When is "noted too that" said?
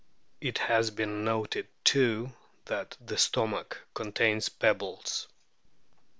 1.23-2.97